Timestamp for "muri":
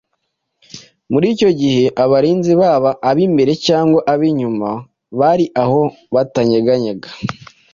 1.11-1.25